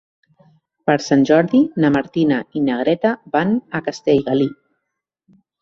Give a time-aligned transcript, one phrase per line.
[0.89, 4.53] Per Sant Jordi na Martina i na Greta van a Castellgalí.